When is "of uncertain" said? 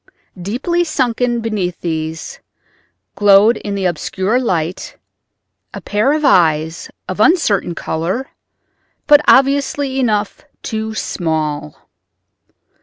7.07-7.75